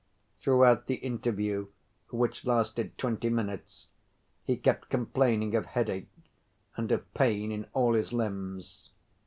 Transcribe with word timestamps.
Throughout 0.39 0.87
the 0.87 0.95
interview, 0.95 1.67
which 2.11 2.43
lasted 2.43 2.97
twenty 2.97 3.29
minutes, 3.29 3.85
he 4.43 4.57
kept 4.57 4.89
complaining 4.89 5.55
of 5.55 5.67
headache 5.67 6.09
and 6.75 6.91
of 6.91 7.13
pain 7.13 7.51
in 7.51 7.67
all 7.73 7.93
his 7.93 8.11
limbs. 8.11 8.89